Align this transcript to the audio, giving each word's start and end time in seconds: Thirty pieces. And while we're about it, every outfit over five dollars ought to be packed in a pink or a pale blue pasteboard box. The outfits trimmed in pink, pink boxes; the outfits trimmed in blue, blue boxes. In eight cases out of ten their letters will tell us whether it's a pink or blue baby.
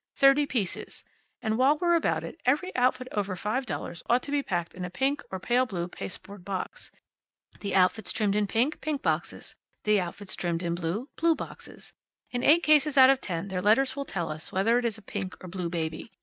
Thirty 0.15 0.47
pieces. 0.47 1.03
And 1.43 1.59
while 1.59 1.77
we're 1.77 1.93
about 1.93 2.23
it, 2.23 2.41
every 2.43 2.75
outfit 2.75 3.07
over 3.11 3.35
five 3.35 3.67
dollars 3.67 4.01
ought 4.09 4.23
to 4.23 4.31
be 4.31 4.41
packed 4.41 4.73
in 4.73 4.83
a 4.83 4.89
pink 4.89 5.21
or 5.29 5.35
a 5.35 5.39
pale 5.39 5.67
blue 5.67 5.87
pasteboard 5.87 6.43
box. 6.43 6.89
The 7.59 7.75
outfits 7.75 8.11
trimmed 8.11 8.35
in 8.35 8.47
pink, 8.47 8.81
pink 8.81 9.03
boxes; 9.03 9.55
the 9.83 9.99
outfits 10.01 10.35
trimmed 10.35 10.63
in 10.63 10.73
blue, 10.73 11.09
blue 11.17 11.35
boxes. 11.35 11.93
In 12.31 12.41
eight 12.43 12.63
cases 12.63 12.97
out 12.97 13.11
of 13.11 13.21
ten 13.21 13.49
their 13.49 13.61
letters 13.61 13.95
will 13.95 14.05
tell 14.05 14.31
us 14.31 14.51
whether 14.51 14.79
it's 14.79 14.97
a 14.97 15.03
pink 15.03 15.35
or 15.43 15.47
blue 15.47 15.69
baby. 15.69 16.09